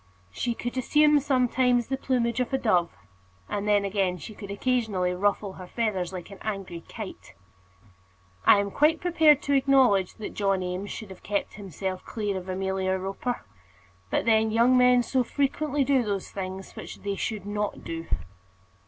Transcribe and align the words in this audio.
She 0.31 0.55
could 0.55 0.75
assume 0.79 1.19
sometimes 1.19 1.85
the 1.85 1.95
plumage 1.95 2.39
of 2.39 2.51
a 2.51 2.57
dove; 2.57 2.89
but 3.47 3.65
then 3.65 3.85
again 3.85 4.17
she 4.17 4.33
could 4.33 4.49
occasionally 4.49 5.13
ruffle 5.13 5.53
her 5.53 5.67
feathers 5.67 6.11
like 6.11 6.31
an 6.31 6.39
angry 6.41 6.83
kite. 6.89 7.35
I 8.43 8.57
am 8.57 8.71
quite 8.71 8.99
prepared 8.99 9.43
to 9.43 9.53
acknowledge 9.53 10.15
that 10.15 10.33
John 10.33 10.63
Eames 10.63 10.89
should 10.89 11.11
have 11.11 11.21
kept 11.21 11.53
himself 11.53 12.03
clear 12.03 12.35
of 12.35 12.49
Amelia 12.49 12.95
Roper; 12.97 13.45
but 14.09 14.25
then 14.25 14.49
young 14.49 14.75
men 14.75 15.03
so 15.03 15.23
frequently 15.23 15.83
do 15.83 16.01
those 16.01 16.31
things 16.31 16.75
which 16.75 17.03
they 17.03 17.15
should 17.15 17.45
not 17.45 17.83
do! 17.83 18.07